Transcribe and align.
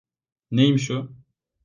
Neymiş 0.51 0.91
o? 0.91 1.11